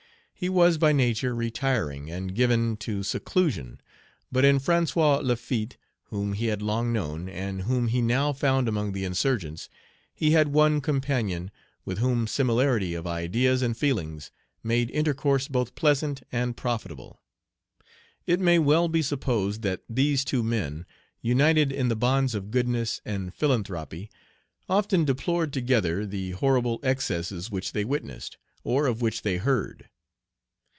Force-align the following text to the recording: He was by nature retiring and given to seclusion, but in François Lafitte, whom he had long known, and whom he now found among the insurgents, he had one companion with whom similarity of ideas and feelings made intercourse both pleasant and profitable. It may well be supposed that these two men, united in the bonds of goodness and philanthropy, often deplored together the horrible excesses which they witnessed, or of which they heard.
He 0.41 0.49
was 0.49 0.79
by 0.79 0.91
nature 0.91 1.35
retiring 1.35 2.09
and 2.09 2.33
given 2.33 2.75
to 2.77 3.03
seclusion, 3.03 3.79
but 4.31 4.43
in 4.43 4.57
François 4.59 5.23
Lafitte, 5.23 5.77
whom 6.05 6.33
he 6.33 6.47
had 6.47 6.63
long 6.63 6.91
known, 6.91 7.29
and 7.29 7.61
whom 7.61 7.89
he 7.89 8.01
now 8.01 8.33
found 8.33 8.67
among 8.67 8.93
the 8.93 9.03
insurgents, 9.05 9.69
he 10.15 10.31
had 10.31 10.47
one 10.47 10.81
companion 10.81 11.51
with 11.85 11.99
whom 11.99 12.25
similarity 12.25 12.95
of 12.95 13.05
ideas 13.05 13.61
and 13.61 13.77
feelings 13.77 14.31
made 14.63 14.89
intercourse 14.89 15.47
both 15.47 15.75
pleasant 15.75 16.23
and 16.31 16.57
profitable. 16.57 17.21
It 18.25 18.39
may 18.39 18.57
well 18.57 18.87
be 18.87 19.03
supposed 19.03 19.61
that 19.61 19.83
these 19.87 20.25
two 20.25 20.41
men, 20.41 20.87
united 21.21 21.71
in 21.71 21.87
the 21.87 21.95
bonds 21.95 22.33
of 22.33 22.49
goodness 22.49 22.99
and 23.05 23.31
philanthropy, 23.31 24.09
often 24.67 25.05
deplored 25.05 25.53
together 25.53 26.03
the 26.03 26.31
horrible 26.31 26.79
excesses 26.81 27.51
which 27.51 27.73
they 27.73 27.85
witnessed, 27.85 28.39
or 28.63 28.87
of 28.87 29.03
which 29.03 29.21
they 29.21 29.37
heard. 29.37 29.87